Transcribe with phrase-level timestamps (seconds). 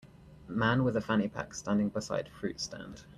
[0.47, 3.03] Man with a fanny pack standing beside fruit stand.